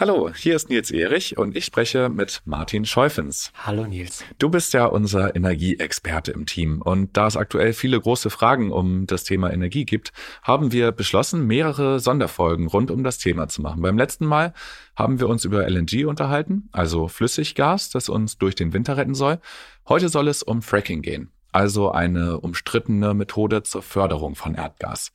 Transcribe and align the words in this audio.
Hallo, 0.00 0.30
hier 0.32 0.54
ist 0.54 0.70
Nils 0.70 0.92
Erich 0.92 1.38
und 1.38 1.56
ich 1.56 1.64
spreche 1.64 2.08
mit 2.08 2.40
Martin 2.44 2.84
Scheufens. 2.84 3.50
Hallo 3.66 3.84
Nils. 3.84 4.22
Du 4.38 4.48
bist 4.48 4.72
ja 4.72 4.84
unser 4.84 5.34
Energieexperte 5.34 6.30
im 6.30 6.46
Team 6.46 6.80
und 6.80 7.16
da 7.16 7.26
es 7.26 7.36
aktuell 7.36 7.72
viele 7.72 8.00
große 8.00 8.30
Fragen 8.30 8.70
um 8.70 9.08
das 9.08 9.24
Thema 9.24 9.52
Energie 9.52 9.84
gibt, 9.84 10.12
haben 10.44 10.70
wir 10.70 10.92
beschlossen, 10.92 11.48
mehrere 11.48 11.98
Sonderfolgen 11.98 12.68
rund 12.68 12.92
um 12.92 13.02
das 13.02 13.18
Thema 13.18 13.48
zu 13.48 13.60
machen. 13.60 13.82
Beim 13.82 13.98
letzten 13.98 14.24
Mal 14.24 14.54
haben 14.94 15.18
wir 15.18 15.28
uns 15.28 15.44
über 15.44 15.68
LNG 15.68 16.06
unterhalten, 16.06 16.68
also 16.70 17.08
Flüssiggas, 17.08 17.90
das 17.90 18.08
uns 18.08 18.38
durch 18.38 18.54
den 18.54 18.72
Winter 18.72 18.96
retten 18.96 19.16
soll. 19.16 19.40
Heute 19.88 20.10
soll 20.10 20.28
es 20.28 20.44
um 20.44 20.62
Fracking 20.62 21.02
gehen, 21.02 21.32
also 21.50 21.90
eine 21.90 22.38
umstrittene 22.38 23.14
Methode 23.14 23.64
zur 23.64 23.82
Förderung 23.82 24.36
von 24.36 24.54
Erdgas. 24.54 25.12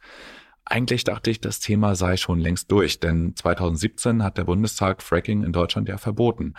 Eigentlich 0.65 1.03
dachte 1.03 1.29
ich, 1.29 1.41
das 1.41 1.59
Thema 1.59 1.95
sei 1.95 2.17
schon 2.17 2.39
längst 2.39 2.71
durch, 2.71 2.99
denn 2.99 3.35
2017 3.35 4.23
hat 4.23 4.37
der 4.37 4.45
Bundestag 4.45 5.01
Fracking 5.01 5.43
in 5.43 5.51
Deutschland 5.51 5.89
ja 5.89 5.97
verboten. 5.97 6.53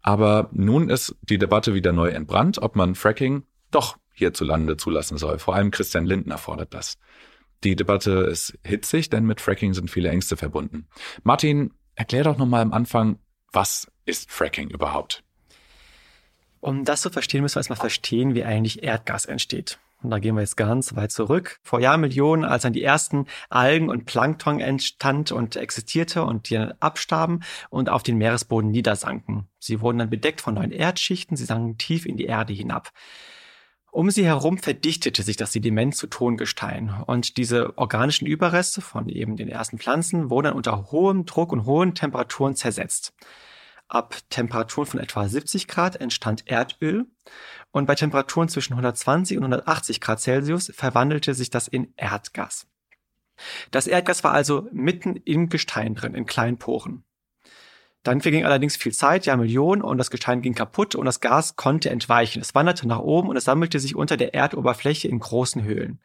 Aber 0.00 0.48
nun 0.52 0.88
ist 0.88 1.16
die 1.22 1.38
Debatte 1.38 1.74
wieder 1.74 1.92
neu 1.92 2.08
entbrannt, 2.08 2.58
ob 2.58 2.76
man 2.76 2.94
Fracking 2.94 3.44
doch 3.70 3.98
hierzulande 4.12 4.76
zulassen 4.76 5.18
soll. 5.18 5.38
Vor 5.38 5.54
allem 5.54 5.70
Christian 5.70 6.06
Lindner 6.06 6.38
fordert 6.38 6.72
das. 6.72 6.98
Die 7.64 7.76
Debatte 7.76 8.12
ist 8.30 8.58
hitzig, 8.64 9.10
denn 9.10 9.24
mit 9.24 9.40
Fracking 9.40 9.74
sind 9.74 9.90
viele 9.90 10.10
Ängste 10.10 10.36
verbunden. 10.36 10.86
Martin, 11.22 11.74
erklär 11.96 12.24
doch 12.24 12.38
nochmal 12.38 12.62
am 12.62 12.72
Anfang, 12.72 13.18
was 13.52 13.90
ist 14.04 14.30
Fracking 14.30 14.70
überhaupt? 14.70 15.24
Um 16.60 16.84
das 16.84 17.02
zu 17.02 17.10
verstehen, 17.10 17.42
müssen 17.42 17.56
wir 17.56 17.60
erstmal 17.60 17.78
verstehen, 17.78 18.34
wie 18.34 18.44
eigentlich 18.44 18.82
Erdgas 18.82 19.26
entsteht. 19.26 19.78
Und 20.02 20.10
da 20.10 20.20
gehen 20.20 20.36
wir 20.36 20.42
jetzt 20.42 20.56
ganz 20.56 20.94
weit 20.94 21.10
zurück. 21.10 21.58
Vor 21.62 21.80
Jahrmillionen, 21.80 22.44
als 22.44 22.62
dann 22.62 22.72
die 22.72 22.84
ersten 22.84 23.26
Algen 23.50 23.88
und 23.88 24.04
Plankton 24.04 24.60
entstand 24.60 25.32
und 25.32 25.56
existierte 25.56 26.22
und 26.22 26.48
die 26.48 26.54
dann 26.54 26.74
abstarben 26.78 27.42
und 27.68 27.88
auf 27.88 28.04
den 28.04 28.16
Meeresboden 28.16 28.70
niedersanken. 28.70 29.48
Sie 29.58 29.80
wurden 29.80 29.98
dann 29.98 30.10
bedeckt 30.10 30.40
von 30.40 30.54
neuen 30.54 30.70
Erdschichten, 30.70 31.36
sie 31.36 31.44
sanken 31.44 31.78
tief 31.78 32.06
in 32.06 32.16
die 32.16 32.26
Erde 32.26 32.52
hinab. 32.52 32.92
Um 33.90 34.10
sie 34.10 34.24
herum 34.24 34.58
verdichtete 34.58 35.22
sich 35.22 35.36
das 35.36 35.52
Sediment 35.52 35.96
zu 35.96 36.06
Tongestein 36.06 36.94
und 37.06 37.36
diese 37.36 37.76
organischen 37.76 38.26
Überreste 38.26 38.80
von 38.80 39.08
eben 39.08 39.36
den 39.36 39.48
ersten 39.48 39.78
Pflanzen 39.78 40.30
wurden 40.30 40.44
dann 40.44 40.56
unter 40.56 40.92
hohem 40.92 41.24
Druck 41.24 41.52
und 41.52 41.64
hohen 41.64 41.94
Temperaturen 41.94 42.54
zersetzt. 42.54 43.14
Ab 43.88 44.16
Temperaturen 44.28 44.86
von 44.86 45.00
etwa 45.00 45.26
70 45.26 45.66
Grad 45.66 45.96
entstand 45.96 46.46
Erdöl 46.46 47.06
und 47.70 47.86
bei 47.86 47.94
Temperaturen 47.94 48.48
zwischen 48.48 48.74
120 48.74 49.38
und 49.38 49.44
180 49.44 50.00
Grad 50.02 50.20
Celsius 50.20 50.70
verwandelte 50.74 51.32
sich 51.32 51.48
das 51.48 51.68
in 51.68 51.94
Erdgas. 51.96 52.66
Das 53.70 53.86
Erdgas 53.86 54.24
war 54.24 54.32
also 54.32 54.68
mitten 54.72 55.16
im 55.16 55.48
Gestein 55.48 55.94
drin, 55.94 56.14
in 56.14 56.26
kleinen 56.26 56.58
Poren. 56.58 57.04
Dann 58.08 58.22
verging 58.22 58.46
allerdings 58.46 58.78
viel 58.78 58.92
Zeit, 58.92 59.26
ja 59.26 59.36
Millionen, 59.36 59.82
und 59.82 59.98
das 59.98 60.10
Gestein 60.10 60.40
ging 60.40 60.54
kaputt 60.54 60.94
und 60.94 61.04
das 61.04 61.20
Gas 61.20 61.56
konnte 61.56 61.90
entweichen. 61.90 62.40
Es 62.40 62.54
wanderte 62.54 62.88
nach 62.88 63.00
oben 63.00 63.28
und 63.28 63.36
es 63.36 63.44
sammelte 63.44 63.78
sich 63.80 63.94
unter 63.94 64.16
der 64.16 64.32
Erdoberfläche 64.32 65.08
in 65.08 65.18
großen 65.18 65.62
Höhlen. 65.62 66.00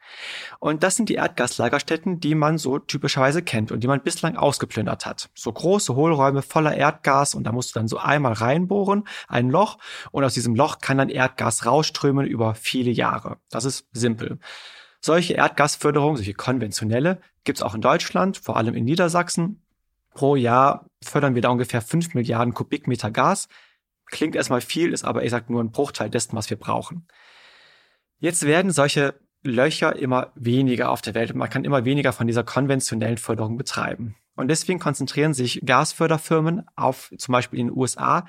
Und 0.60 0.82
das 0.82 0.96
sind 0.96 1.08
die 1.08 1.14
Erdgaslagerstätten, 1.14 2.20
die 2.20 2.34
man 2.34 2.58
so 2.58 2.78
typischerweise 2.78 3.40
kennt 3.40 3.72
und 3.72 3.80
die 3.80 3.86
man 3.86 4.02
bislang 4.02 4.36
ausgeplündert 4.36 5.06
hat. 5.06 5.30
So 5.34 5.50
große 5.50 5.94
Hohlräume 5.94 6.42
voller 6.42 6.76
Erdgas 6.76 7.34
und 7.34 7.44
da 7.44 7.52
musst 7.52 7.74
du 7.74 7.78
dann 7.78 7.88
so 7.88 7.96
einmal 7.96 8.34
reinbohren, 8.34 9.08
ein 9.26 9.48
Loch, 9.48 9.78
und 10.10 10.24
aus 10.24 10.34
diesem 10.34 10.54
Loch 10.54 10.80
kann 10.80 10.98
dann 10.98 11.08
Erdgas 11.08 11.64
rausströmen 11.64 12.26
über 12.26 12.54
viele 12.54 12.90
Jahre. 12.90 13.38
Das 13.48 13.64
ist 13.64 13.86
simpel. 13.92 14.40
Solche 15.00 15.32
Erdgasförderung, 15.32 16.16
solche 16.16 16.34
konventionelle, 16.34 17.22
gibt's 17.44 17.62
auch 17.62 17.74
in 17.74 17.80
Deutschland, 17.80 18.36
vor 18.36 18.58
allem 18.58 18.74
in 18.74 18.84
Niedersachsen 18.84 19.63
Pro 20.14 20.36
Jahr 20.36 20.86
fördern 21.02 21.34
wir 21.34 21.42
da 21.42 21.50
ungefähr 21.50 21.82
5 21.82 22.14
Milliarden 22.14 22.54
Kubikmeter 22.54 23.10
Gas. 23.10 23.48
Klingt 24.06 24.36
erstmal 24.36 24.60
viel, 24.60 24.92
ist 24.92 25.04
aber, 25.04 25.24
ich 25.24 25.30
sag, 25.30 25.50
nur 25.50 25.62
ein 25.62 25.72
Bruchteil 25.72 26.08
dessen, 26.08 26.36
was 26.36 26.48
wir 26.50 26.56
brauchen. 26.56 27.06
Jetzt 28.18 28.46
werden 28.46 28.70
solche 28.70 29.20
Löcher 29.42 29.96
immer 29.96 30.32
weniger 30.34 30.90
auf 30.90 31.02
der 31.02 31.14
Welt. 31.14 31.34
Man 31.34 31.50
kann 31.50 31.64
immer 31.64 31.84
weniger 31.84 32.12
von 32.12 32.26
dieser 32.26 32.44
konventionellen 32.44 33.18
Förderung 33.18 33.58
betreiben. 33.58 34.16
Und 34.36 34.48
deswegen 34.48 34.78
konzentrieren 34.78 35.34
sich 35.34 35.60
Gasförderfirmen 35.64 36.66
auf, 36.76 37.12
zum 37.18 37.32
Beispiel 37.32 37.60
in 37.60 37.68
den 37.68 37.76
USA, 37.76 38.26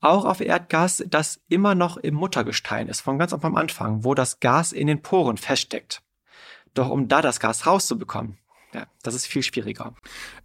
auch 0.00 0.24
auf 0.24 0.40
Erdgas, 0.40 1.04
das 1.06 1.40
immer 1.48 1.74
noch 1.74 1.96
im 1.96 2.14
Muttergestein 2.14 2.88
ist, 2.88 3.00
von 3.00 3.18
ganz 3.18 3.32
am 3.32 3.56
Anfang, 3.56 4.04
wo 4.04 4.14
das 4.14 4.40
Gas 4.40 4.72
in 4.72 4.86
den 4.86 5.00
Poren 5.00 5.36
feststeckt. 5.36 6.02
Doch 6.74 6.90
um 6.90 7.08
da 7.08 7.22
das 7.22 7.40
Gas 7.40 7.66
rauszubekommen, 7.66 8.38
ja, 8.74 8.86
das 9.02 9.14
ist 9.14 9.26
viel 9.26 9.42
schwieriger. 9.42 9.94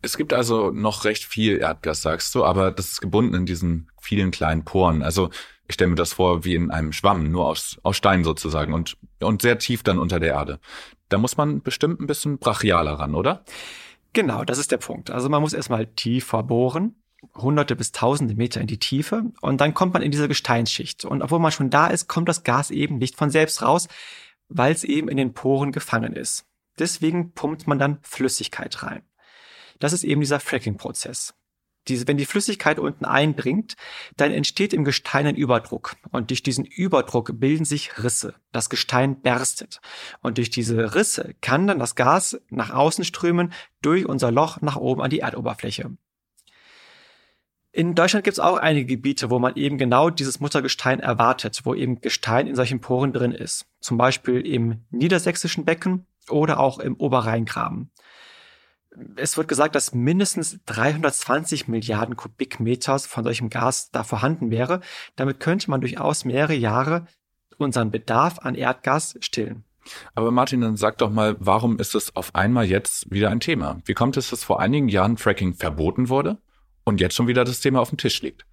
Es 0.01 0.16
gibt 0.16 0.34
also 0.34 0.72
noch 0.72 1.03
recht 1.03 1.25
viel 1.25 1.57
Erdgas, 1.57 2.01
sagst 2.01 2.34
du, 2.35 2.45
aber 2.45 2.72
das 2.72 2.91
ist 2.91 3.01
gebunden 3.01 3.34
in 3.34 3.45
diesen 3.45 3.90
vielen 4.00 4.31
kleinen 4.31 4.63
Poren. 4.63 5.01
Also 5.01 5.29
ich 5.67 5.73
stelle 5.73 5.90
mir 5.90 5.95
das 5.95 6.13
vor 6.13 6.45
wie 6.45 6.56
in 6.56 6.72
einem 6.72 6.94
Schwamm, 6.94 7.31
nur 7.31 7.45
aus, 7.45 7.79
aus 7.84 7.97
Stein 7.97 8.23
sozusagen 8.23 8.73
und, 8.73 8.97
und 9.19 9.41
sehr 9.41 9.59
tief 9.59 9.84
dann 9.84 10.00
unter 10.00 10.19
der 10.19 10.34
Erde. 10.34 10.59
Da 11.09 11.17
muss 11.17 11.38
man 11.38 11.62
bestimmt 11.62 12.00
ein 12.00 12.07
bisschen 12.07 12.38
brachialer 12.38 12.94
ran, 12.94 13.16
oder? 13.16 13.44
Genau, 14.13 14.44
das 14.44 14.57
ist 14.57 14.72
der 14.72 14.78
Punkt. 14.78 15.11
Also 15.11 15.29
man 15.29 15.41
muss 15.41 15.53
erstmal 15.53 15.85
tiefer 15.85 16.44
bohren, 16.44 16.96
hunderte 17.35 17.75
bis 17.75 17.91
tausende 17.91 18.35
Meter 18.35 18.61
in 18.61 18.67
die 18.67 18.79
Tiefe 18.79 19.23
und 19.41 19.61
dann 19.61 19.73
kommt 19.73 19.94
man 19.94 20.01
in 20.01 20.11
diese 20.11 20.28
Gesteinsschicht. 20.28 21.06
Und 21.06 21.22
obwohl 21.22 21.40
man 21.40 21.51
schon 21.51 21.69
da 21.69 21.88
ist, 21.88 22.07
kommt 22.07 22.29
das 22.29 22.44
Gas 22.44 22.72
eben 22.72 22.97
nicht 22.97 23.16
von 23.16 23.29
selbst 23.29 23.61
raus, 23.61 23.88
weil 24.47 24.72
es 24.72 24.84
eben 24.84 25.07
in 25.09 25.17
den 25.17 25.34
Poren 25.34 25.72
gefangen 25.72 26.13
ist. 26.13 26.49
Deswegen 26.79 27.34
pumpt 27.34 27.67
man 27.67 27.79
dann 27.79 28.00
Flüssigkeit 28.01 28.84
rein. 28.84 29.03
Das 29.79 29.94
ist 29.94 30.03
eben 30.03 30.22
dieser 30.22 30.40
Fracking-Prozess. 30.40 31.35
Diese, 31.88 32.07
wenn 32.07 32.17
die 32.17 32.25
Flüssigkeit 32.25 32.78
unten 32.78 33.06
eindringt, 33.06 33.75
dann 34.17 34.31
entsteht 34.31 34.73
im 34.73 34.84
Gestein 34.84 35.25
ein 35.25 35.35
Überdruck. 35.35 35.95
Und 36.12 36.29
durch 36.29 36.44
diesen 36.44 36.66
Überdruck 36.66 37.40
bilden 37.40 37.66
sich 37.66 38.03
Risse. 38.03 38.35
Das 38.51 38.69
Gestein 38.69 39.22
berstet. 39.22 39.81
Und 40.22 40.38
durch 40.38 40.50
diese 40.50 40.94
Risse 40.94 41.35
kann 41.41 41.67
dann 41.67 41.79
das 41.79 41.95
Gas 41.95 42.40
nach 42.50 42.72
außen 42.72 43.03
strömen 43.06 43.53
durch 43.81 44.06
unser 44.06 44.31
Loch 44.31 44.61
nach 44.61 44.75
oben 44.75 45.01
an 45.01 45.09
die 45.09 45.19
Erdoberfläche. 45.19 45.91
In 47.72 47.96
Deutschland 47.96 48.23
gibt 48.23 48.34
es 48.34 48.40
auch 48.40 48.57
einige 48.57 48.88
Gebiete, 48.88 49.29
wo 49.29 49.40
man 49.40 49.56
eben 49.56 49.78
genau 49.78 50.09
dieses 50.09 50.40
Muttergestein 50.40 51.00
erwartet, 51.00 51.61
wo 51.63 51.75
eben 51.75 52.01
Gestein 52.01 52.47
in 52.47 52.56
solchen 52.56 52.81
Poren 52.81 53.13
drin 53.13 53.31
ist. 53.31 53.67
Zum 53.79 53.97
Beispiel 53.97 54.41
im 54.46 54.84
niedersächsischen 54.90 55.66
Becken 55.66 56.06
oder 56.31 56.59
auch 56.59 56.79
im 56.79 56.95
Oberrheingraben. 56.95 57.91
Es 59.16 59.38
wird 59.38 59.47
gesagt, 59.47 59.75
dass 59.75 59.94
mindestens 59.94 60.59
320 60.66 61.67
Milliarden 61.67 62.16
Kubikmeters 62.16 63.06
von 63.06 63.23
solchem 63.23 63.50
Gas 63.50 63.91
da 63.91 64.03
vorhanden 64.03 64.50
wäre. 64.51 64.81
Damit 65.16 65.40
könnte 65.40 65.69
man 65.69 65.81
durchaus 65.81 66.25
mehrere 66.25 66.56
Jahre 66.56 67.06
unseren 67.57 67.91
Bedarf 67.91 68.40
an 68.40 68.56
Erdgas 68.56 69.17
stillen. 69.22 69.63
Aber 70.16 70.31
Martin, 70.31 70.62
dann 70.62 70.78
sag 70.78 70.97
doch 70.97 71.09
mal, 71.09 71.35
warum 71.40 71.79
ist 71.79 71.95
es 71.95 72.16
auf 72.16 72.35
einmal 72.35 72.66
jetzt 72.66 73.11
wieder 73.11 73.29
ein 73.29 73.40
Thema? 73.40 73.79
Wie 73.85 73.94
kommt 73.94 74.17
es, 74.17 74.29
dass 74.29 74.44
vor 74.44 74.59
einigen 74.59 74.88
Jahren 74.88 75.17
Fracking 75.17 75.53
verboten 75.53 76.09
wurde 76.09 76.38
und 76.84 77.00
jetzt 77.00 77.16
schon 77.16 77.28
wieder 77.28 77.44
das 77.44 77.59
Thema 77.59 77.79
auf 77.79 77.90
dem 77.90 77.97
Tisch 77.97 78.22
liegt? 78.22 78.46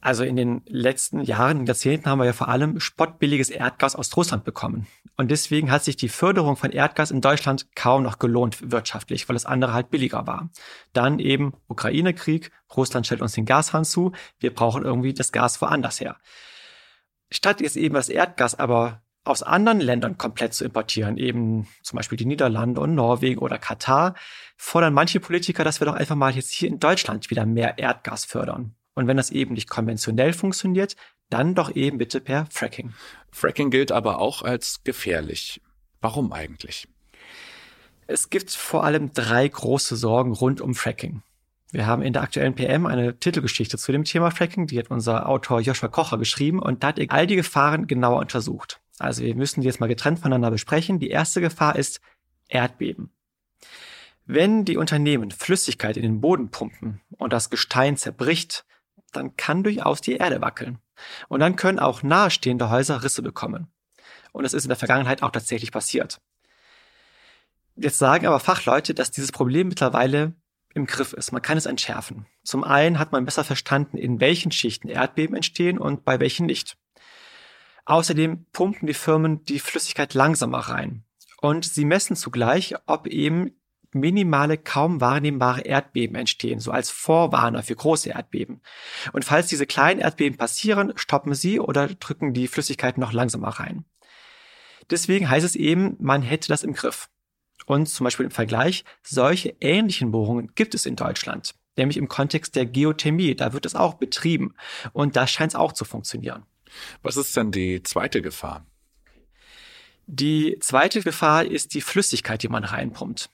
Also 0.00 0.22
in 0.22 0.36
den 0.36 0.62
letzten 0.66 1.22
Jahren, 1.22 1.66
Jahrzehnten 1.66 2.08
haben 2.08 2.20
wir 2.20 2.26
ja 2.26 2.32
vor 2.32 2.48
allem 2.48 2.78
spottbilliges 2.78 3.50
Erdgas 3.50 3.96
aus 3.96 4.16
Russland 4.16 4.44
bekommen. 4.44 4.86
Und 5.20 5.32
deswegen 5.32 5.72
hat 5.72 5.82
sich 5.82 5.96
die 5.96 6.08
Förderung 6.08 6.56
von 6.56 6.70
Erdgas 6.70 7.10
in 7.10 7.20
Deutschland 7.20 7.74
kaum 7.74 8.04
noch 8.04 8.20
gelohnt 8.20 8.70
wirtschaftlich, 8.70 9.28
weil 9.28 9.34
das 9.34 9.46
andere 9.46 9.72
halt 9.72 9.90
billiger 9.90 10.28
war. 10.28 10.48
Dann 10.92 11.18
eben 11.18 11.54
Ukraine-Krieg, 11.66 12.52
Russland 12.76 13.04
stellt 13.04 13.20
uns 13.20 13.32
den 13.32 13.44
Gashahn 13.44 13.84
zu, 13.84 14.12
wir 14.38 14.54
brauchen 14.54 14.84
irgendwie 14.84 15.12
das 15.12 15.32
Gas 15.32 15.60
woanders 15.60 16.00
her. 16.00 16.18
Statt 17.32 17.60
jetzt 17.60 17.76
eben 17.76 17.96
das 17.96 18.08
Erdgas 18.08 18.54
aber 18.54 19.02
aus 19.24 19.42
anderen 19.42 19.80
Ländern 19.80 20.18
komplett 20.18 20.54
zu 20.54 20.64
importieren, 20.64 21.16
eben 21.16 21.66
zum 21.82 21.96
Beispiel 21.96 22.16
die 22.16 22.24
Niederlande 22.24 22.80
und 22.80 22.94
Norwegen 22.94 23.40
oder 23.40 23.58
Katar, 23.58 24.14
fordern 24.56 24.94
manche 24.94 25.18
Politiker, 25.18 25.64
dass 25.64 25.80
wir 25.80 25.86
doch 25.86 25.94
einfach 25.94 26.14
mal 26.14 26.32
jetzt 26.32 26.52
hier 26.52 26.68
in 26.68 26.78
Deutschland 26.78 27.28
wieder 27.28 27.44
mehr 27.44 27.76
Erdgas 27.76 28.24
fördern. 28.24 28.76
Und 28.94 29.08
wenn 29.08 29.16
das 29.16 29.30
eben 29.30 29.54
nicht 29.54 29.68
konventionell 29.68 30.32
funktioniert, 30.32 30.94
dann 31.30 31.54
doch 31.54 31.74
eben 31.74 31.98
bitte 31.98 32.20
per 32.20 32.46
Fracking. 32.50 32.94
Fracking 33.30 33.70
gilt 33.70 33.92
aber 33.92 34.20
auch 34.20 34.42
als 34.42 34.82
gefährlich. 34.84 35.60
Warum 36.00 36.32
eigentlich? 36.32 36.88
Es 38.06 38.30
gibt 38.30 38.50
vor 38.50 38.84
allem 38.84 39.12
drei 39.12 39.46
große 39.46 39.96
Sorgen 39.96 40.32
rund 40.32 40.60
um 40.60 40.74
Fracking. 40.74 41.22
Wir 41.70 41.86
haben 41.86 42.00
in 42.00 42.14
der 42.14 42.22
aktuellen 42.22 42.54
PM 42.54 42.86
eine 42.86 43.18
Titelgeschichte 43.18 43.76
zu 43.76 43.92
dem 43.92 44.04
Thema 44.04 44.30
Fracking, 44.30 44.66
die 44.66 44.78
hat 44.78 44.90
unser 44.90 45.28
Autor 45.28 45.60
Joshua 45.60 45.88
Kocher 45.88 46.16
geschrieben 46.16 46.60
und 46.60 46.82
da 46.82 46.88
hat 46.88 46.98
er 46.98 47.10
all 47.10 47.26
die 47.26 47.36
Gefahren 47.36 47.86
genauer 47.86 48.20
untersucht. 48.20 48.80
Also 48.98 49.22
wir 49.22 49.34
müssen 49.34 49.60
die 49.60 49.66
jetzt 49.66 49.80
mal 49.80 49.86
getrennt 49.86 50.20
voneinander 50.20 50.50
besprechen. 50.50 50.98
Die 50.98 51.10
erste 51.10 51.42
Gefahr 51.42 51.76
ist 51.76 52.00
Erdbeben. 52.48 53.10
Wenn 54.24 54.64
die 54.64 54.76
Unternehmen 54.76 55.30
Flüssigkeit 55.30 55.96
in 55.96 56.02
den 56.02 56.20
Boden 56.20 56.50
pumpen 56.50 57.00
und 57.16 57.32
das 57.32 57.50
Gestein 57.50 57.96
zerbricht, 57.96 58.64
dann 59.12 59.36
kann 59.36 59.62
durchaus 59.62 60.00
die 60.00 60.16
Erde 60.16 60.40
wackeln. 60.40 60.78
Und 61.28 61.40
dann 61.40 61.56
können 61.56 61.78
auch 61.78 62.02
nahestehende 62.02 62.70
Häuser 62.70 63.02
Risse 63.02 63.22
bekommen. 63.22 63.68
Und 64.32 64.44
es 64.44 64.54
ist 64.54 64.64
in 64.64 64.68
der 64.68 64.76
Vergangenheit 64.76 65.22
auch 65.22 65.30
tatsächlich 65.30 65.72
passiert. 65.72 66.20
Jetzt 67.76 67.98
sagen 67.98 68.26
aber 68.26 68.40
Fachleute, 68.40 68.94
dass 68.94 69.10
dieses 69.10 69.32
Problem 69.32 69.68
mittlerweile 69.68 70.34
im 70.74 70.86
Griff 70.86 71.12
ist. 71.12 71.32
Man 71.32 71.42
kann 71.42 71.58
es 71.58 71.66
entschärfen. 71.66 72.26
Zum 72.42 72.64
einen 72.64 72.98
hat 72.98 73.12
man 73.12 73.24
besser 73.24 73.44
verstanden, 73.44 73.96
in 73.96 74.20
welchen 74.20 74.50
Schichten 74.50 74.88
Erdbeben 74.88 75.36
entstehen 75.36 75.78
und 75.78 76.04
bei 76.04 76.20
welchen 76.20 76.46
nicht. 76.46 76.76
Außerdem 77.84 78.46
pumpen 78.52 78.86
die 78.86 78.94
Firmen 78.94 79.44
die 79.44 79.60
Flüssigkeit 79.60 80.14
langsamer 80.14 80.58
rein. 80.58 81.04
Und 81.40 81.64
sie 81.64 81.84
messen 81.84 82.16
zugleich, 82.16 82.74
ob 82.86 83.06
eben 83.06 83.57
minimale, 84.00 84.58
kaum 84.58 85.00
wahrnehmbare 85.00 85.62
Erdbeben 85.62 86.16
entstehen, 86.16 86.60
so 86.60 86.70
als 86.70 86.90
Vorwarner 86.90 87.62
für 87.62 87.74
große 87.74 88.10
Erdbeben. 88.10 88.60
Und 89.12 89.24
falls 89.24 89.48
diese 89.48 89.66
kleinen 89.66 90.00
Erdbeben 90.00 90.38
passieren, 90.38 90.92
stoppen 90.96 91.34
sie 91.34 91.60
oder 91.60 91.88
drücken 91.88 92.34
die 92.34 92.48
Flüssigkeit 92.48 92.98
noch 92.98 93.12
langsamer 93.12 93.48
rein. 93.48 93.84
Deswegen 94.90 95.28
heißt 95.28 95.44
es 95.44 95.54
eben, 95.54 95.96
man 96.00 96.22
hätte 96.22 96.48
das 96.48 96.62
im 96.62 96.72
Griff. 96.72 97.08
Und 97.66 97.86
zum 97.86 98.04
Beispiel 98.04 98.26
im 98.26 98.30
Vergleich, 98.30 98.84
solche 99.02 99.54
ähnlichen 99.60 100.10
Bohrungen 100.10 100.52
gibt 100.54 100.74
es 100.74 100.86
in 100.86 100.96
Deutschland, 100.96 101.54
nämlich 101.76 101.98
im 101.98 102.08
Kontext 102.08 102.56
der 102.56 102.64
Geothermie, 102.64 103.34
da 103.34 103.52
wird 103.52 103.66
es 103.66 103.74
auch 103.74 103.94
betrieben. 103.94 104.54
Und 104.92 105.16
da 105.16 105.26
scheint 105.26 105.52
es 105.52 105.56
auch 105.56 105.72
zu 105.72 105.84
funktionieren. 105.84 106.44
Was 107.02 107.16
ist 107.16 107.36
denn 107.36 107.52
die 107.52 107.82
zweite 107.82 108.22
Gefahr? 108.22 108.66
Die 110.06 110.56
zweite 110.60 111.02
Gefahr 111.02 111.44
ist 111.44 111.74
die 111.74 111.82
Flüssigkeit, 111.82 112.42
die 112.42 112.48
man 112.48 112.64
reinpumpt. 112.64 113.28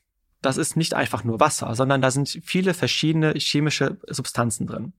Das 0.45 0.59
ist 0.59 0.77
nicht 0.77 0.93
einfach 0.93 1.25
nur 1.25 1.41
Wasser, 1.41 1.75
sondern 1.75 2.03
da 2.03 2.11
sind 2.11 2.41
viele 2.45 2.75
verschiedene 2.75 3.33
chemische 3.39 3.97
Substanzen 4.07 4.67
drin. 4.67 4.93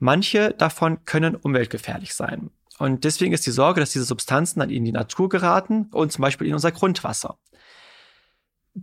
Manche 0.00 0.50
davon 0.50 1.04
können 1.04 1.36
umweltgefährlich 1.36 2.12
sein. 2.14 2.50
Und 2.78 3.04
deswegen 3.04 3.32
ist 3.32 3.46
die 3.46 3.52
Sorge, 3.52 3.80
dass 3.80 3.92
diese 3.92 4.04
Substanzen 4.04 4.58
dann 4.58 4.70
in 4.70 4.84
die 4.84 4.90
Natur 4.90 5.28
geraten 5.28 5.88
und 5.92 6.10
zum 6.10 6.22
Beispiel 6.22 6.48
in 6.48 6.54
unser 6.54 6.72
Grundwasser. 6.72 7.38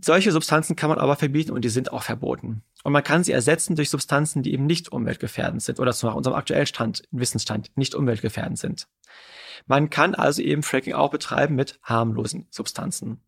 Solche 0.00 0.32
Substanzen 0.32 0.76
kann 0.76 0.88
man 0.88 0.98
aber 0.98 1.16
verbieten 1.16 1.52
und 1.52 1.62
die 1.62 1.68
sind 1.68 1.92
auch 1.92 2.04
verboten. 2.04 2.62
Und 2.84 2.92
man 2.94 3.04
kann 3.04 3.22
sie 3.22 3.32
ersetzen 3.32 3.76
durch 3.76 3.90
Substanzen, 3.90 4.42
die 4.42 4.54
eben 4.54 4.64
nicht 4.64 4.90
umweltgefährdend 4.90 5.62
sind 5.62 5.78
oder 5.78 5.92
zu 5.92 6.08
unserem 6.08 6.34
aktuellen 6.34 6.66
Stand, 6.66 7.02
Wissensstand 7.10 7.70
nicht 7.76 7.94
umweltgefährdend 7.94 8.58
sind. 8.58 8.88
Man 9.66 9.90
kann 9.90 10.14
also 10.14 10.40
eben 10.40 10.62
Fracking 10.62 10.94
auch 10.94 11.10
betreiben 11.10 11.54
mit 11.54 11.78
harmlosen 11.82 12.46
Substanzen. 12.48 13.20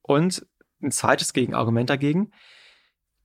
Und 0.00 0.46
ein 0.84 0.92
zweites 0.92 1.32
Gegenargument 1.32 1.90
dagegen, 1.90 2.32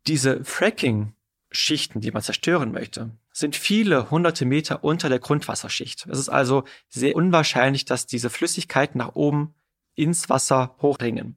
diese 0.08 0.44
Fracking-Schichten, 0.44 2.02
die 2.02 2.12
man 2.12 2.22
zerstören 2.22 2.72
möchte, 2.72 3.12
sind 3.32 3.56
viele 3.56 4.10
hunderte 4.12 4.46
Meter 4.46 4.84
unter 4.84 5.10
der 5.10 5.20
Grundwasserschicht. 5.20 6.08
Es 6.08 6.20
ist 6.20 6.30
also 6.30 6.64
sehr 6.90 7.16
unwahrscheinlich, 7.16 7.86
dass 7.86 8.06
diese 8.06 8.30
Flüssigkeiten 8.30 9.00
nach 9.00 9.16
oben 9.16 9.54
ins 9.96 10.30
Wasser 10.30 10.76
hochdringen. 10.82 11.36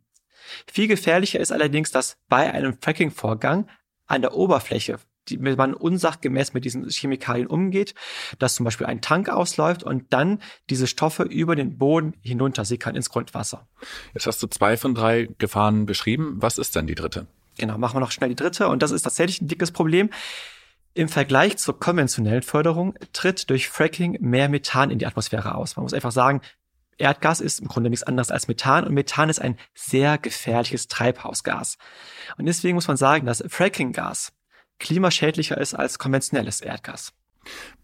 Viel 0.66 0.88
gefährlicher 0.88 1.40
ist 1.40 1.52
allerdings, 1.52 1.90
dass 1.90 2.18
bei 2.28 2.52
einem 2.52 2.76
Fracking-Vorgang 2.80 3.68
an 4.06 4.22
der 4.22 4.34
Oberfläche 4.34 4.98
die, 5.28 5.38
man 5.38 5.74
unsachgemäß 5.74 6.54
mit 6.54 6.64
diesen 6.64 6.88
Chemikalien 6.88 7.46
umgeht, 7.46 7.94
dass 8.38 8.54
zum 8.54 8.64
Beispiel 8.64 8.86
ein 8.86 9.00
Tank 9.00 9.28
ausläuft 9.28 9.82
und 9.82 10.12
dann 10.12 10.40
diese 10.70 10.86
Stoffe 10.86 11.22
über 11.22 11.56
den 11.56 11.78
Boden 11.78 12.14
hinuntersickern 12.22 12.94
ins 12.94 13.10
Grundwasser. 13.10 13.66
Jetzt 14.14 14.26
hast 14.26 14.42
du 14.42 14.46
zwei 14.46 14.76
von 14.76 14.94
drei 14.94 15.28
Gefahren 15.38 15.86
beschrieben. 15.86 16.36
Was 16.40 16.58
ist 16.58 16.76
denn 16.76 16.86
die 16.86 16.94
dritte? 16.94 17.26
Genau, 17.58 17.78
machen 17.78 17.96
wir 17.96 18.00
noch 18.00 18.12
schnell 18.12 18.30
die 18.30 18.36
dritte. 18.36 18.68
Und 18.68 18.82
das 18.82 18.90
ist 18.90 19.02
tatsächlich 19.02 19.40
ein 19.40 19.48
dickes 19.48 19.70
Problem. 19.70 20.10
Im 20.94 21.08
Vergleich 21.08 21.56
zur 21.56 21.78
konventionellen 21.78 22.42
Förderung 22.42 22.94
tritt 23.12 23.48
durch 23.48 23.68
Fracking 23.68 24.18
mehr 24.20 24.48
Methan 24.48 24.90
in 24.90 24.98
die 24.98 25.06
Atmosphäre 25.06 25.54
aus. 25.54 25.76
Man 25.76 25.84
muss 25.84 25.94
einfach 25.94 26.12
sagen, 26.12 26.42
Erdgas 26.98 27.40
ist 27.40 27.60
im 27.60 27.68
Grunde 27.68 27.90
nichts 27.90 28.04
anderes 28.04 28.30
als 28.30 28.48
Methan 28.48 28.84
und 28.84 28.92
Methan 28.92 29.30
ist 29.30 29.40
ein 29.40 29.56
sehr 29.74 30.18
gefährliches 30.18 30.88
Treibhausgas. 30.88 31.78
Und 32.36 32.46
deswegen 32.46 32.74
muss 32.74 32.88
man 32.88 32.96
sagen, 32.96 33.26
dass 33.26 33.42
Frackinggas 33.48 34.32
klimaschädlicher 34.82 35.58
ist 35.58 35.74
als 35.74 35.98
konventionelles 35.98 36.60
Erdgas. 36.60 37.12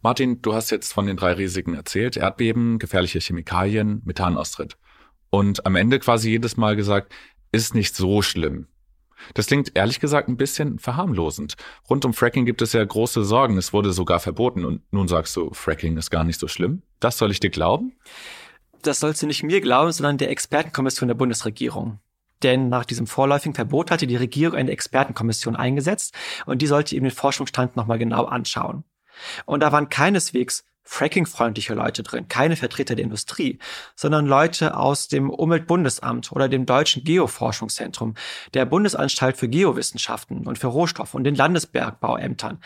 Martin, 0.02 0.42
du 0.42 0.54
hast 0.54 0.70
jetzt 0.70 0.92
von 0.92 1.06
den 1.06 1.16
drei 1.16 1.32
Risiken 1.32 1.74
erzählt. 1.74 2.16
Erdbeben, 2.16 2.78
gefährliche 2.78 3.20
Chemikalien, 3.20 4.02
Methanaustritt. 4.04 4.76
Und 5.30 5.64
am 5.66 5.76
Ende 5.76 5.98
quasi 5.98 6.30
jedes 6.30 6.56
Mal 6.56 6.76
gesagt, 6.76 7.12
ist 7.52 7.74
nicht 7.74 7.94
so 7.94 8.22
schlimm. 8.22 8.66
Das 9.34 9.46
klingt 9.46 9.72
ehrlich 9.74 10.00
gesagt 10.00 10.28
ein 10.28 10.36
bisschen 10.36 10.78
verharmlosend. 10.78 11.54
Rund 11.90 12.04
um 12.04 12.14
Fracking 12.14 12.46
gibt 12.46 12.62
es 12.62 12.72
ja 12.72 12.84
große 12.84 13.24
Sorgen. 13.24 13.56
Es 13.56 13.72
wurde 13.72 13.92
sogar 13.92 14.20
verboten. 14.20 14.64
Und 14.64 14.82
nun 14.92 15.08
sagst 15.08 15.34
du, 15.36 15.52
Fracking 15.52 15.96
ist 15.96 16.10
gar 16.10 16.24
nicht 16.24 16.38
so 16.38 16.46
schlimm. 16.46 16.82
Das 17.00 17.18
soll 17.18 17.30
ich 17.30 17.40
dir 17.40 17.50
glauben? 17.50 17.92
Das 18.82 19.00
sollst 19.00 19.22
du 19.22 19.26
nicht 19.26 19.42
mir 19.42 19.60
glauben, 19.60 19.90
sondern 19.90 20.18
der 20.18 20.30
Expertenkommission 20.30 21.08
der 21.08 21.16
Bundesregierung. 21.16 21.98
Denn 22.42 22.68
nach 22.68 22.84
diesem 22.84 23.06
vorläufigen 23.06 23.54
Verbot 23.54 23.90
hatte 23.90 24.06
die 24.06 24.16
Regierung 24.16 24.56
eine 24.56 24.70
Expertenkommission 24.70 25.56
eingesetzt 25.56 26.14
und 26.46 26.62
die 26.62 26.66
sollte 26.66 26.94
eben 26.94 27.04
den 27.04 27.14
Forschungsstand 27.14 27.76
nochmal 27.76 27.98
genau 27.98 28.24
anschauen. 28.24 28.84
Und 29.44 29.60
da 29.60 29.72
waren 29.72 29.88
keineswegs 29.88 30.64
fracking-freundliche 30.88 31.74
Leute 31.74 32.02
drin, 32.02 32.28
keine 32.28 32.56
Vertreter 32.56 32.94
der 32.94 33.04
Industrie, 33.04 33.58
sondern 33.94 34.26
Leute 34.26 34.74
aus 34.74 35.08
dem 35.08 35.28
Umweltbundesamt 35.28 36.32
oder 36.32 36.48
dem 36.48 36.64
Deutschen 36.64 37.04
Geoforschungszentrum, 37.04 38.14
der 38.54 38.64
Bundesanstalt 38.64 39.36
für 39.36 39.48
Geowissenschaften 39.48 40.46
und 40.46 40.58
für 40.58 40.68
Rohstoffe 40.68 41.12
und 41.12 41.24
den 41.24 41.34
Landesbergbauämtern. 41.34 42.60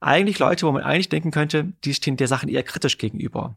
Eigentlich 0.00 0.38
Leute, 0.38 0.66
wo 0.66 0.72
man 0.72 0.82
eigentlich 0.82 1.08
denken 1.08 1.30
könnte, 1.30 1.72
die 1.84 1.94
stehen 1.94 2.18
der 2.18 2.28
Sachen 2.28 2.50
eher 2.50 2.62
kritisch 2.62 2.98
gegenüber. 2.98 3.56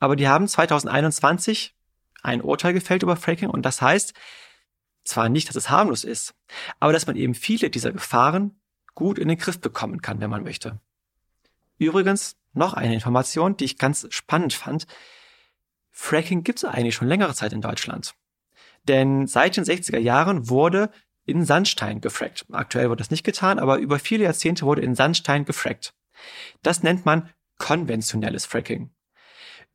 Aber 0.00 0.16
die 0.16 0.28
haben 0.28 0.46
2021 0.46 1.74
ein 2.22 2.42
Urteil 2.42 2.74
gefällt 2.74 3.02
über 3.02 3.16
Fracking 3.16 3.48
und 3.48 3.62
das 3.62 3.80
heißt, 3.80 4.12
zwar 5.06 5.28
nicht, 5.28 5.48
dass 5.48 5.56
es 5.56 5.70
harmlos 5.70 6.04
ist, 6.04 6.34
aber 6.80 6.92
dass 6.92 7.06
man 7.06 7.16
eben 7.16 7.34
viele 7.34 7.70
dieser 7.70 7.92
Gefahren 7.92 8.60
gut 8.94 9.18
in 9.18 9.28
den 9.28 9.38
Griff 9.38 9.60
bekommen 9.60 10.02
kann, 10.02 10.20
wenn 10.20 10.30
man 10.30 10.42
möchte. 10.42 10.80
Übrigens 11.78 12.36
noch 12.52 12.74
eine 12.74 12.94
Information, 12.94 13.56
die 13.56 13.64
ich 13.64 13.78
ganz 13.78 14.06
spannend 14.10 14.54
fand. 14.54 14.86
Fracking 15.90 16.42
gibt 16.42 16.60
es 16.60 16.64
eigentlich 16.64 16.94
schon 16.94 17.08
längere 17.08 17.34
Zeit 17.34 17.52
in 17.52 17.60
Deutschland. 17.60 18.14
Denn 18.84 19.26
seit 19.26 19.56
den 19.56 19.64
60er 19.64 19.98
Jahren 19.98 20.48
wurde 20.48 20.90
in 21.24 21.44
Sandstein 21.44 22.00
gefrackt. 22.00 22.46
Aktuell 22.52 22.88
wird 22.88 23.00
das 23.00 23.10
nicht 23.10 23.24
getan, 23.24 23.58
aber 23.58 23.78
über 23.78 23.98
viele 23.98 24.24
Jahrzehnte 24.24 24.64
wurde 24.64 24.82
in 24.82 24.94
Sandstein 24.94 25.44
gefrackt. 25.44 25.92
Das 26.62 26.82
nennt 26.82 27.04
man 27.04 27.30
konventionelles 27.58 28.46
Fracking 28.46 28.90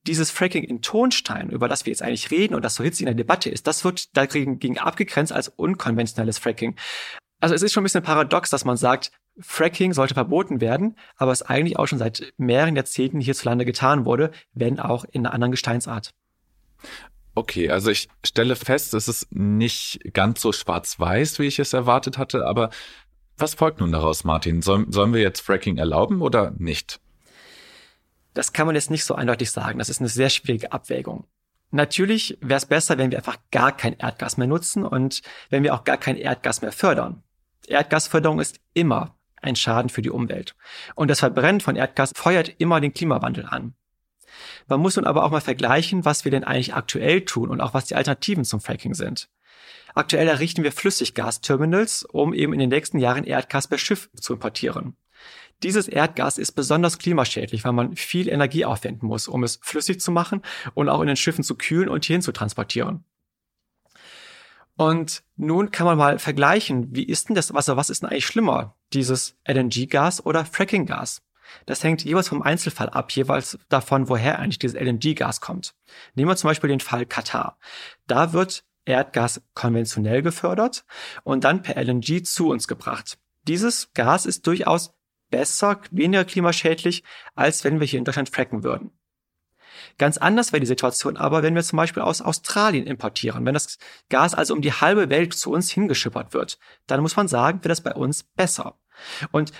dieses 0.07 0.31
Fracking 0.31 0.63
in 0.63 0.81
Tonstein, 0.81 1.49
über 1.49 1.67
das 1.67 1.85
wir 1.85 1.91
jetzt 1.91 2.01
eigentlich 2.01 2.31
reden 2.31 2.55
und 2.55 2.63
das 2.63 2.75
so 2.75 2.83
hitzig 2.83 3.01
in 3.01 3.05
der 3.07 3.15
Debatte 3.15 3.49
ist, 3.49 3.67
das 3.67 3.83
wird 3.83 4.15
dagegen 4.17 4.77
abgegrenzt 4.79 5.31
als 5.31 5.47
unkonventionelles 5.47 6.37
Fracking. 6.37 6.75
Also 7.39 7.55
es 7.55 7.61
ist 7.61 7.73
schon 7.73 7.81
ein 7.81 7.85
bisschen 7.85 8.03
paradox, 8.03 8.49
dass 8.49 8.65
man 8.65 8.77
sagt, 8.77 9.11
Fracking 9.39 9.93
sollte 9.93 10.13
verboten 10.13 10.61
werden, 10.61 10.97
aber 11.15 11.31
es 11.31 11.41
eigentlich 11.41 11.77
auch 11.77 11.87
schon 11.87 11.99
seit 11.99 12.33
mehreren 12.37 12.75
Jahrzehnten 12.75 13.19
hierzulande 13.19 13.65
getan 13.65 14.05
wurde, 14.05 14.31
wenn 14.53 14.79
auch 14.79 15.05
in 15.05 15.25
einer 15.25 15.33
anderen 15.33 15.51
Gesteinsart. 15.51 16.13
Okay, 17.33 17.69
also 17.69 17.89
ich 17.89 18.09
stelle 18.25 18.55
fest, 18.55 18.93
es 18.93 19.07
ist 19.07 19.31
nicht 19.31 20.13
ganz 20.13 20.41
so 20.41 20.51
schwarz-weiß, 20.51 21.39
wie 21.39 21.47
ich 21.47 21.59
es 21.59 21.73
erwartet 21.73 22.17
hatte, 22.17 22.45
aber 22.45 22.71
was 23.37 23.53
folgt 23.53 23.79
nun 23.79 23.91
daraus, 23.91 24.23
Martin? 24.23 24.61
Sollen, 24.61 24.91
sollen 24.91 25.13
wir 25.13 25.21
jetzt 25.21 25.41
Fracking 25.41 25.77
erlauben 25.77 26.21
oder 26.21 26.53
nicht? 26.57 26.99
Das 28.33 28.53
kann 28.53 28.65
man 28.65 28.75
jetzt 28.75 28.91
nicht 28.91 29.05
so 29.05 29.15
eindeutig 29.15 29.51
sagen. 29.51 29.79
Das 29.79 29.89
ist 29.89 29.99
eine 29.99 30.09
sehr 30.09 30.29
schwierige 30.29 30.71
Abwägung. 30.71 31.25
Natürlich 31.71 32.37
wäre 32.41 32.57
es 32.57 32.65
besser, 32.65 32.97
wenn 32.97 33.11
wir 33.11 33.17
einfach 33.17 33.37
gar 33.51 33.75
kein 33.75 33.97
Erdgas 33.97 34.37
mehr 34.37 34.47
nutzen 34.47 34.85
und 34.85 35.21
wenn 35.49 35.63
wir 35.63 35.73
auch 35.73 35.85
gar 35.85 35.97
kein 35.97 36.17
Erdgas 36.17 36.61
mehr 36.61 36.73
fördern. 36.73 37.23
Erdgasförderung 37.67 38.39
ist 38.39 38.59
immer 38.73 39.15
ein 39.41 39.55
Schaden 39.55 39.89
für 39.89 40.01
die 40.01 40.09
Umwelt. 40.09 40.55
Und 40.95 41.09
das 41.09 41.19
Verbrennen 41.19 41.61
von 41.61 41.75
Erdgas 41.75 42.11
feuert 42.15 42.53
immer 42.59 42.81
den 42.81 42.93
Klimawandel 42.93 43.45
an. 43.45 43.73
Man 44.67 44.79
muss 44.79 44.95
nun 44.95 45.05
aber 45.05 45.23
auch 45.23 45.31
mal 45.31 45.41
vergleichen, 45.41 46.05
was 46.05 46.25
wir 46.25 46.31
denn 46.31 46.43
eigentlich 46.43 46.73
aktuell 46.73 47.21
tun 47.21 47.49
und 47.49 47.61
auch 47.61 47.73
was 47.73 47.85
die 47.85 47.95
Alternativen 47.95 48.45
zum 48.45 48.61
Fracking 48.61 48.93
sind. 48.93 49.29
Aktuell 49.93 50.27
errichten 50.27 50.63
wir 50.63 50.71
Flüssiggasterminals, 50.71 52.03
um 52.03 52.33
eben 52.33 52.53
in 52.53 52.59
den 52.59 52.69
nächsten 52.69 52.99
Jahren 52.99 53.23
Erdgas 53.23 53.67
per 53.67 53.77
Schiff 53.77 54.09
zu 54.15 54.33
importieren. 54.33 54.95
Dieses 55.63 55.87
Erdgas 55.87 56.37
ist 56.37 56.53
besonders 56.53 56.97
klimaschädlich, 56.97 57.63
weil 57.63 57.73
man 57.73 57.95
viel 57.95 58.27
Energie 58.27 58.65
aufwenden 58.65 59.07
muss, 59.07 59.27
um 59.27 59.43
es 59.43 59.59
flüssig 59.61 60.01
zu 60.01 60.11
machen 60.11 60.41
und 60.73 60.89
auch 60.89 61.01
in 61.01 61.07
den 61.07 61.15
Schiffen 61.15 61.43
zu 61.43 61.55
kühlen 61.55 61.89
und 61.89 62.05
hierhin 62.05 62.21
zu 62.21 62.31
transportieren. 62.31 63.03
Und 64.75 65.23
nun 65.35 65.71
kann 65.71 65.85
man 65.85 65.97
mal 65.97 66.17
vergleichen, 66.17 66.95
wie 66.95 67.03
ist 67.03 67.29
denn 67.29 67.35
das 67.35 67.53
Wasser, 67.53 67.77
was 67.77 67.89
ist 67.89 68.01
denn 68.01 68.09
eigentlich 68.09 68.25
schlimmer? 68.25 68.75
Dieses 68.93 69.37
LNG-Gas 69.47 70.25
oder 70.25 70.45
Fracking-Gas? 70.45 71.21
Das 71.65 71.83
hängt 71.83 72.03
jeweils 72.03 72.29
vom 72.29 72.41
Einzelfall 72.41 72.89
ab, 72.89 73.11
jeweils 73.11 73.59
davon, 73.69 74.09
woher 74.09 74.39
eigentlich 74.39 74.59
dieses 74.59 74.79
LNG-Gas 74.79 75.41
kommt. 75.41 75.75
Nehmen 76.15 76.29
wir 76.29 76.35
zum 76.35 76.47
Beispiel 76.47 76.69
den 76.69 76.79
Fall 76.79 77.05
Katar. 77.05 77.57
Da 78.07 78.33
wird 78.33 78.63
Erdgas 78.85 79.41
konventionell 79.53 80.21
gefördert 80.21 80.85
und 81.23 81.43
dann 81.43 81.61
per 81.61 81.77
LNG 81.77 82.23
zu 82.23 82.49
uns 82.49 82.67
gebracht. 82.67 83.19
Dieses 83.43 83.91
Gas 83.93 84.25
ist 84.25 84.47
durchaus 84.47 84.93
besser, 85.31 85.81
weniger 85.89 86.25
klimaschädlich, 86.25 87.03
als 87.33 87.63
wenn 87.63 87.79
wir 87.79 87.87
hier 87.87 87.99
in 87.99 88.05
Deutschland 88.05 88.29
fracken 88.29 88.63
würden. 88.63 88.91
Ganz 89.97 90.17
anders 90.17 90.51
wäre 90.51 90.59
die 90.59 90.67
Situation 90.67 91.17
aber, 91.17 91.43
wenn 91.43 91.55
wir 91.55 91.63
zum 91.63 91.77
Beispiel 91.77 92.03
aus 92.03 92.21
Australien 92.21 92.85
importieren. 92.85 93.45
Wenn 93.45 93.53
das 93.53 93.77
Gas 94.09 94.33
also 94.33 94.53
um 94.53 94.61
die 94.61 94.73
halbe 94.73 95.09
Welt 95.09 95.33
zu 95.33 95.51
uns 95.51 95.71
hingeschippert 95.71 96.33
wird, 96.33 96.59
dann 96.87 97.01
muss 97.01 97.15
man 97.15 97.27
sagen, 97.27 97.59
wäre 97.59 97.69
das 97.69 97.81
bei 97.81 97.93
uns 97.93 98.23
besser. 98.23 98.77
Und 99.31 99.51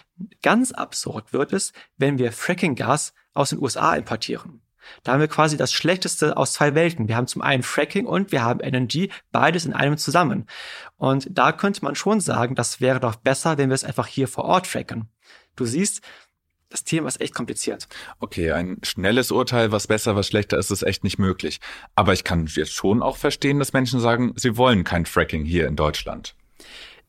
ganz 0.42 0.72
absurd 0.72 1.34
wird 1.34 1.54
es, 1.54 1.74
wenn 1.98 2.18
wir 2.20 2.32
Fracking-Gas 2.32 3.14
aus 3.34 3.50
den 3.50 3.62
USA 3.62 3.96
importieren. 3.96 4.62
Da 5.04 5.14
haben 5.14 5.20
wir 5.20 5.28
quasi 5.28 5.58
das 5.58 5.72
Schlechteste 5.72 6.38
aus 6.38 6.54
zwei 6.54 6.76
Welten. 6.76 7.08
Wir 7.08 7.16
haben 7.16 7.28
zum 7.28 7.42
einen 7.42 7.64
Fracking 7.64 8.06
und 8.06 8.32
wir 8.32 8.44
haben 8.44 8.60
LNG, 8.60 9.10
beides 9.32 9.66
in 9.66 9.74
einem 9.74 9.98
zusammen. 9.98 10.48
Und 10.98 11.28
da 11.30 11.52
könnte 11.52 11.84
man 11.84 11.96
schon 11.96 12.20
sagen, 12.20 12.56
das 12.56 12.82
wäre 12.82 13.00
doch 13.00 13.16
besser, 13.16 13.58
wenn 13.58 13.70
wir 13.70 13.76
es 13.76 13.84
einfach 13.84 14.08
hier 14.08 14.28
vor 14.28 14.46
Ort 14.46 14.68
fracken. 14.68 15.10
Du 15.56 15.66
siehst, 15.66 16.02
das 16.70 16.84
Thema 16.86 17.10
ist 17.10 17.20
echt 17.20 17.36
kompliziert. 17.36 17.88
Okay, 18.20 18.52
ein 18.52 18.80
schnelles 18.84 19.32
Urteil, 19.32 19.72
was 19.72 19.88
besser, 19.88 20.16
was 20.16 20.28
schlechter 20.28 20.58
ist, 20.58 20.72
ist 20.72 20.84
echt 20.84 21.04
nicht 21.04 21.20
möglich. 21.20 21.60
Aber 21.96 22.14
ich 22.14 22.24
kann 22.24 22.48
jetzt 22.48 22.72
schon 22.74 23.04
auch 23.04 23.18
verstehen, 23.18 23.60
dass 23.60 23.74
Menschen 23.74 24.00
sagen, 24.00 24.34
sie 24.38 24.56
wollen 24.58 24.84
kein 24.84 25.06
Fracking 25.06 25.44
hier 25.44 25.68
in 25.68 25.76
Deutschland. 25.76 26.34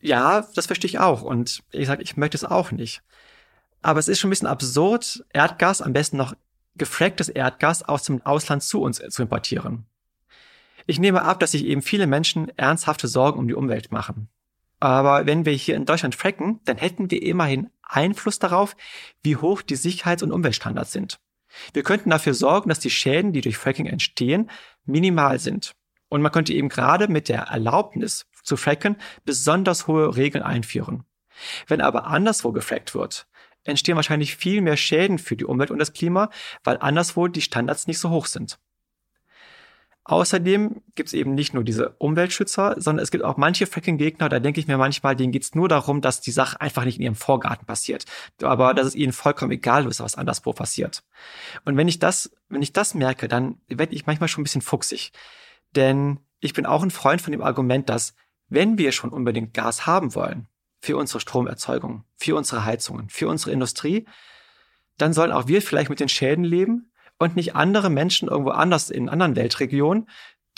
Ja, 0.00 0.48
das 0.56 0.66
verstehe 0.66 0.88
ich 0.88 0.98
auch. 0.98 1.22
Und 1.22 1.62
ich 1.70 1.86
sage, 1.86 2.02
ich 2.02 2.16
möchte 2.16 2.36
es 2.36 2.44
auch 2.44 2.72
nicht. 2.72 3.02
Aber 3.82 4.00
es 4.00 4.08
ist 4.08 4.18
schon 4.18 4.28
ein 4.28 4.32
bisschen 4.32 4.48
absurd, 4.48 5.24
Erdgas, 5.32 5.80
am 5.80 5.92
besten 5.92 6.16
noch 6.16 6.34
gefracktes 6.74 7.28
Erdgas 7.28 7.82
aus 7.82 8.02
dem 8.02 8.22
Ausland 8.22 8.62
zu 8.62 8.82
uns 8.82 9.00
zu 9.10 9.22
importieren. 9.22 9.86
Ich 10.86 10.98
nehme 10.98 11.22
ab, 11.22 11.38
dass 11.38 11.52
sich 11.52 11.64
eben 11.64 11.82
viele 11.82 12.08
Menschen 12.08 12.50
ernsthafte 12.56 13.06
Sorgen 13.06 13.38
um 13.38 13.46
die 13.46 13.54
Umwelt 13.54 13.92
machen. 13.92 14.28
Aber 14.80 15.26
wenn 15.26 15.44
wir 15.44 15.52
hier 15.52 15.76
in 15.76 15.86
Deutschland 15.86 16.16
fracken, 16.16 16.60
dann 16.64 16.76
hätten 16.76 17.10
wir 17.10 17.22
immerhin 17.22 17.70
Einfluss 17.92 18.38
darauf, 18.38 18.76
wie 19.22 19.36
hoch 19.36 19.62
die 19.62 19.76
Sicherheits- 19.76 20.22
und 20.22 20.32
Umweltstandards 20.32 20.92
sind. 20.92 21.20
Wir 21.72 21.82
könnten 21.82 22.10
dafür 22.10 22.34
sorgen, 22.34 22.68
dass 22.68 22.80
die 22.80 22.90
Schäden, 22.90 23.32
die 23.32 23.40
durch 23.40 23.58
Fracking 23.58 23.86
entstehen, 23.86 24.50
minimal 24.84 25.38
sind. 25.38 25.74
Und 26.08 26.22
man 26.22 26.32
könnte 26.32 26.52
eben 26.52 26.68
gerade 26.68 27.08
mit 27.08 27.28
der 27.28 27.42
Erlaubnis 27.42 28.26
zu 28.42 28.56
fracken 28.56 28.96
besonders 29.24 29.86
hohe 29.86 30.16
Regeln 30.16 30.42
einführen. 30.42 31.04
Wenn 31.66 31.80
aber 31.80 32.06
anderswo 32.06 32.52
gefrackt 32.52 32.94
wird, 32.94 33.26
entstehen 33.64 33.96
wahrscheinlich 33.96 34.36
viel 34.36 34.60
mehr 34.60 34.76
Schäden 34.76 35.18
für 35.18 35.36
die 35.36 35.44
Umwelt 35.44 35.70
und 35.70 35.78
das 35.78 35.92
Klima, 35.92 36.30
weil 36.64 36.78
anderswo 36.78 37.28
die 37.28 37.40
Standards 37.40 37.86
nicht 37.86 37.98
so 37.98 38.10
hoch 38.10 38.26
sind. 38.26 38.58
Außerdem 40.04 40.82
gibt 40.96 41.08
es 41.08 41.12
eben 41.12 41.34
nicht 41.34 41.54
nur 41.54 41.62
diese 41.62 41.90
Umweltschützer, 41.98 42.74
sondern 42.78 43.04
es 43.04 43.12
gibt 43.12 43.22
auch 43.22 43.36
manche 43.36 43.66
Fracking-Gegner, 43.66 44.28
da 44.28 44.40
denke 44.40 44.58
ich 44.58 44.66
mir 44.66 44.76
manchmal, 44.76 45.14
denen 45.14 45.30
geht 45.30 45.44
es 45.44 45.54
nur 45.54 45.68
darum, 45.68 46.00
dass 46.00 46.20
die 46.20 46.32
Sache 46.32 46.60
einfach 46.60 46.84
nicht 46.84 46.96
in 46.96 47.02
ihrem 47.02 47.14
Vorgarten 47.14 47.66
passiert. 47.66 48.04
Aber 48.42 48.74
dass 48.74 48.88
es 48.88 48.94
ihnen 48.96 49.12
vollkommen 49.12 49.52
egal 49.52 49.86
ist, 49.86 50.00
was 50.00 50.16
anderswo 50.16 50.52
passiert. 50.52 51.04
Und 51.64 51.76
wenn 51.76 51.86
ich 51.86 52.00
das, 52.00 52.32
wenn 52.48 52.62
ich 52.62 52.72
das 52.72 52.94
merke, 52.94 53.28
dann 53.28 53.60
werde 53.68 53.94
ich 53.94 54.06
manchmal 54.06 54.28
schon 54.28 54.40
ein 54.40 54.44
bisschen 54.44 54.62
fuchsig. 54.62 55.12
Denn 55.76 56.18
ich 56.40 56.52
bin 56.52 56.66
auch 56.66 56.82
ein 56.82 56.90
Freund 56.90 57.22
von 57.22 57.30
dem 57.30 57.42
Argument, 57.42 57.88
dass 57.88 58.14
wenn 58.48 58.78
wir 58.78 58.90
schon 58.90 59.10
unbedingt 59.10 59.54
Gas 59.54 59.86
haben 59.86 60.16
wollen, 60.16 60.48
für 60.80 60.96
unsere 60.96 61.20
Stromerzeugung, 61.20 62.04
für 62.16 62.34
unsere 62.34 62.64
Heizungen, 62.64 63.08
für 63.08 63.28
unsere 63.28 63.52
Industrie, 63.52 64.04
dann 64.98 65.12
sollen 65.12 65.32
auch 65.32 65.46
wir 65.46 65.62
vielleicht 65.62 65.90
mit 65.90 66.00
den 66.00 66.08
Schäden 66.08 66.44
leben, 66.44 66.91
und 67.22 67.36
nicht 67.36 67.54
andere 67.54 67.90
Menschen 67.90 68.28
irgendwo 68.28 68.50
anders 68.50 68.90
in 68.90 69.08
anderen 69.08 69.36
Weltregionen, 69.36 70.08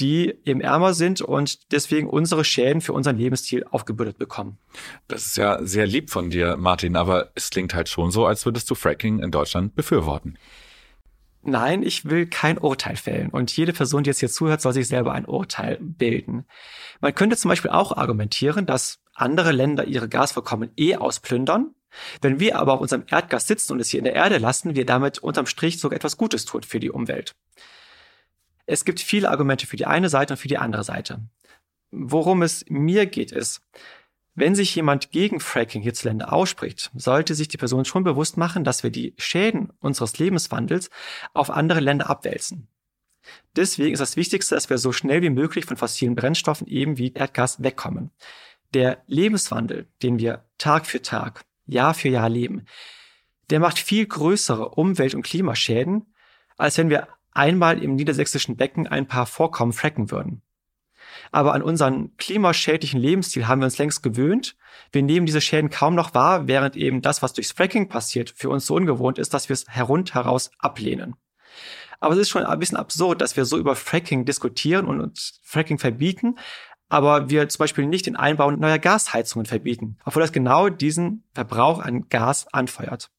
die 0.00 0.35
eben 0.44 0.61
ärmer 0.61 0.92
sind 0.94 1.21
und 1.21 1.73
deswegen 1.73 2.09
unsere 2.09 2.44
Schäden 2.44 2.80
für 2.80 2.92
unseren 2.92 3.16
Lebensstil 3.16 3.64
aufgebürdet 3.71 4.18
bekommen. 4.18 4.59
Das 5.06 5.26
ist 5.26 5.37
ja 5.37 5.64
sehr 5.64 5.87
lieb 5.87 6.11
von 6.11 6.30
dir, 6.30 6.56
Martin, 6.56 6.97
aber 6.97 7.30
es 7.35 7.50
klingt 7.50 7.75
halt 7.75 7.88
schon 7.88 8.11
so, 8.11 8.26
als 8.26 8.44
würdest 8.44 8.68
du 8.71 8.75
Fracking 8.75 9.21
in 9.21 9.30
Deutschland 9.30 9.75
befürworten. 9.76 10.37
Nein, 11.47 11.83
ich 11.83 12.06
will 12.06 12.26
kein 12.26 12.56
Urteil 12.56 12.97
fällen. 12.97 13.28
Und 13.28 13.54
jede 13.54 13.75
Person, 13.75 14.02
die 14.02 14.09
jetzt 14.09 14.21
hier 14.21 14.30
zuhört, 14.30 14.62
soll 14.62 14.73
sich 14.73 14.88
selber 14.88 15.12
ein 15.12 15.26
Urteil 15.26 15.78
bilden. 15.78 16.47
Man 17.00 17.14
könnte 17.14 17.37
zum 17.37 17.50
Beispiel 17.50 17.71
auch 17.71 17.94
argumentieren, 17.94 18.64
dass 18.64 19.00
andere 19.14 19.52
Länder 19.52 19.85
ihre 19.85 20.09
Gasvorkommen 20.09 20.73
eh 20.76 20.97
ausplündern 20.97 21.75
wenn 22.21 22.41
wir 22.41 22.59
aber 22.59 22.75
auf 22.75 22.81
unserem 22.81 23.05
Erdgas 23.09 23.47
sitzen 23.47 23.73
und 23.73 23.81
es 23.81 23.89
hier 23.89 23.99
in 23.99 24.05
der 24.05 24.15
Erde 24.15 24.39
lassen, 24.39 24.75
wir 24.75 24.87
damit 24.87 25.19
unterm 25.19 25.47
Strich 25.47 25.79
sogar 25.79 25.97
etwas 25.97 26.17
Gutes 26.17 26.45
tun 26.45 26.63
für 26.63 26.81
die 26.81 26.91
Umwelt. 26.91 27.35
Es 28.67 28.85
gibt 28.85 29.01
viele 29.01 29.31
Argumente 29.31 29.67
für 29.67 29.77
die 29.77 29.87
eine 29.87 30.09
Seite 30.09 30.35
und 30.35 30.39
für 30.39 30.49
die 30.49 30.59
andere 30.59 30.85
Seite. 30.85 31.21
Worum 31.91 32.43
es 32.43 32.65
mir 32.69 33.07
geht, 33.07 33.31
ist, 33.31 33.61
wenn 34.35 34.57
sich 34.57 34.75
jemand 34.75 35.13
gegen 35.13 35.39
Fracking 35.39 35.83
hierzulande 35.83 36.33
ausspricht, 36.33 36.91
sollte 36.95 37.35
sich 37.35 37.47
die 37.47 37.57
Person 37.57 37.85
schon 37.85 38.03
bewusst 38.03 38.37
machen, 38.37 38.65
dass 38.65 38.83
wir 38.83 38.91
die 38.91 39.15
Schäden 39.17 39.73
unseres 39.79 40.19
Lebenswandels 40.19 40.91
auf 41.35 41.51
andere 41.51 41.79
Länder 41.81 42.11
abwälzen. 42.11 42.67
Deswegen 43.55 43.93
ist 43.93 44.01
das 44.01 44.17
Wichtigste, 44.17 44.57
dass 44.57 44.69
wir 44.69 44.79
so 44.79 44.93
schnell 44.93 45.23
wie 45.23 45.31
möglich 45.31 45.65
von 45.65 45.77
fossilen 45.77 46.17
Brennstoffen 46.17 46.67
eben 46.67 46.99
wie 46.99 47.13
Erdgas 47.13 47.63
wegkommen. 47.63 48.11
Der 48.75 49.03
Lebenswandel, 49.07 49.87
den 50.03 50.19
wir 50.19 50.45
Tag 50.59 50.87
für 50.87 51.01
Tag 51.01 51.45
Jahr 51.66 51.94
für 51.94 52.09
Jahr 52.09 52.28
leben, 52.28 52.66
der 53.50 53.61
macht 53.61 53.78
viel 53.78 54.06
größere 54.06 54.71
Umwelt- 54.71 55.14
und 55.14 55.23
Klimaschäden, 55.23 56.14
als 56.56 56.78
wenn 56.78 56.90
wir 56.90 57.09
einmal 57.33 57.83
im 57.83 57.94
niedersächsischen 57.94 58.56
Becken 58.56 58.87
ein 58.87 59.06
paar 59.06 59.26
Vorkommen 59.26 59.73
fracken 59.73 60.11
würden. 60.11 60.42
Aber 61.30 61.52
an 61.52 61.62
unseren 61.62 62.16
klimaschädlichen 62.16 63.00
Lebensstil 63.00 63.47
haben 63.47 63.61
wir 63.61 63.66
uns 63.66 63.78
längst 63.78 64.02
gewöhnt. 64.02 64.56
Wir 64.92 65.02
nehmen 65.02 65.26
diese 65.26 65.40
Schäden 65.40 65.71
kaum 65.71 65.94
noch 65.94 66.14
wahr, 66.14 66.47
während 66.47 66.76
eben 66.76 67.02
das, 67.02 67.23
was 67.23 67.33
durchs 67.33 67.52
Fracking 67.52 67.88
passiert, 67.88 68.30
für 68.30 68.50
uns 68.50 68.66
so 68.66 68.75
ungewohnt 68.75 69.18
ist, 69.18 69.35
dass 69.35 69.49
wir 69.49 69.54
es 69.54 69.66
herundheraus 69.68 70.50
ablehnen. 70.59 71.16
Aber 72.00 72.14
es 72.14 72.21
ist 72.21 72.30
schon 72.30 72.44
ein 72.44 72.59
bisschen 72.59 72.76
absurd, 72.76 73.21
dass 73.21 73.37
wir 73.37 73.44
so 73.44 73.59
über 73.59 73.76
Fracking 73.76 74.25
diskutieren 74.25 74.87
und 74.87 75.00
uns 75.00 75.40
Fracking 75.42 75.78
verbieten, 75.78 76.37
aber 76.88 77.31
wir 77.31 77.49
zum 77.49 77.59
Beispiel 77.59 77.87
nicht 77.87 78.07
den 78.07 78.17
Einbau 78.17 78.50
neuer 78.50 78.79
Gasheizungen 78.79 79.47
verbieten, 79.47 79.99
obwohl 80.05 80.23
das 80.23 80.33
genau 80.33 80.69
diesen 80.69 81.25
Verbrauch 81.35 81.81
an 81.81 82.09
Gas 82.09 82.47
anfeuert. 82.53 83.11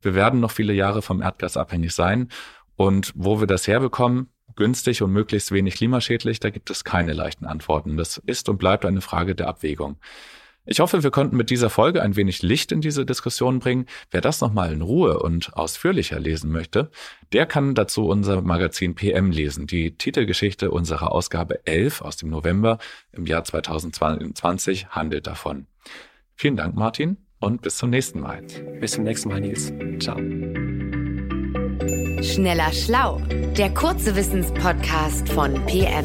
Wir 0.00 0.14
werden 0.14 0.40
noch 0.40 0.52
viele 0.52 0.72
Jahre 0.72 1.02
vom 1.02 1.22
Erdgas 1.22 1.56
abhängig 1.56 1.94
sein 1.94 2.28
und 2.76 3.12
wo 3.16 3.40
wir 3.40 3.46
das 3.46 3.66
herbekommen, 3.66 4.28
günstig 4.54 5.02
und 5.02 5.12
möglichst 5.12 5.52
wenig 5.52 5.74
klimaschädlich, 5.74 6.40
da 6.40 6.50
gibt 6.50 6.70
es 6.70 6.84
keine 6.84 7.12
leichten 7.12 7.46
Antworten. 7.46 7.96
Das 7.96 8.18
ist 8.18 8.48
und 8.48 8.58
bleibt 8.58 8.84
eine 8.84 9.00
Frage 9.00 9.34
der 9.34 9.48
Abwägung. 9.48 9.98
Ich 10.70 10.80
hoffe, 10.80 11.02
wir 11.02 11.10
konnten 11.10 11.34
mit 11.34 11.48
dieser 11.48 11.70
Folge 11.70 12.02
ein 12.02 12.14
wenig 12.14 12.42
Licht 12.42 12.72
in 12.72 12.82
diese 12.82 13.06
Diskussion 13.06 13.58
bringen. 13.58 13.86
Wer 14.10 14.20
das 14.20 14.42
nochmal 14.42 14.70
in 14.70 14.82
Ruhe 14.82 15.18
und 15.18 15.56
ausführlicher 15.56 16.20
lesen 16.20 16.52
möchte, 16.52 16.90
der 17.32 17.46
kann 17.46 17.74
dazu 17.74 18.06
unser 18.06 18.42
Magazin 18.42 18.94
PM 18.94 19.30
lesen. 19.30 19.66
Die 19.66 19.96
Titelgeschichte 19.96 20.70
unserer 20.70 21.10
Ausgabe 21.10 21.66
11 21.66 22.02
aus 22.02 22.18
dem 22.18 22.28
November 22.28 22.76
im 23.12 23.24
Jahr 23.24 23.44
2020 23.44 24.88
handelt 24.88 25.26
davon. 25.26 25.66
Vielen 26.34 26.56
Dank, 26.56 26.74
Martin, 26.74 27.16
und 27.40 27.62
bis 27.62 27.78
zum 27.78 27.88
nächsten 27.88 28.20
Mal. 28.20 28.42
Bis 28.78 28.92
zum 28.92 29.04
nächsten 29.04 29.30
Mal, 29.30 29.40
Nils. 29.40 29.72
Ciao. 30.00 30.18
Schneller 32.22 32.72
Schlau, 32.74 33.22
der 33.56 33.72
kurze 33.72 34.14
Wissenspodcast 34.14 35.30
von 35.30 35.54
PM. 35.64 36.04